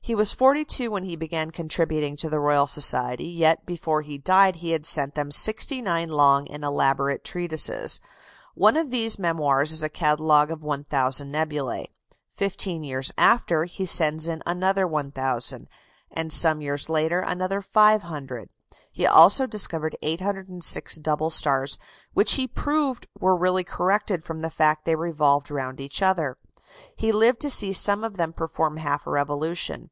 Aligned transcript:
He 0.00 0.14
was 0.14 0.32
forty 0.32 0.64
two 0.64 0.90
when 0.90 1.04
he 1.04 1.16
began 1.16 1.50
contributing 1.50 2.16
to 2.16 2.30
the 2.30 2.40
Royal 2.40 2.66
Society; 2.66 3.26
yet 3.26 3.66
before 3.66 4.00
he 4.00 4.16
died 4.16 4.56
he 4.56 4.70
had 4.72 4.86
sent 4.86 5.14
them 5.14 5.30
sixty 5.30 5.82
nine 5.82 6.08
long 6.08 6.48
and 6.48 6.64
elaborate 6.64 7.22
treatises. 7.22 8.00
One 8.54 8.76
of 8.78 8.88
these 8.90 9.18
memoirs 9.18 9.70
is 9.70 9.82
a 9.82 9.90
catalogue 9.90 10.50
of 10.50 10.62
1000 10.62 11.30
nebulæ. 11.30 11.88
Fifteen 12.32 12.82
years 12.82 13.12
after 13.18 13.66
he 13.66 13.84
sends 13.84 14.26
in 14.28 14.42
another 14.46 14.86
1000; 14.88 15.68
and 16.10 16.32
some 16.32 16.62
years 16.62 16.88
later 16.88 17.20
another 17.20 17.60
500. 17.60 18.48
He 18.90 19.04
also 19.04 19.46
discovered 19.46 19.94
806 20.00 20.96
double 20.96 21.28
stars, 21.28 21.76
which 22.14 22.32
he 22.32 22.46
proved 22.48 23.06
were 23.20 23.36
really 23.36 23.62
corrected 23.64 24.24
from 24.24 24.40
the 24.40 24.48
fact 24.50 24.84
that 24.86 24.92
they 24.92 24.96
revolved 24.96 25.50
round 25.50 25.80
each 25.80 26.00
other 26.00 26.38
(p. 26.38 26.44
309). 26.94 26.94
He 26.96 27.12
lived 27.12 27.40
to 27.42 27.50
see 27.50 27.74
some 27.74 28.02
of 28.04 28.16
them 28.16 28.32
perform 28.32 28.78
half 28.78 29.06
a 29.06 29.10
revolution. 29.10 29.90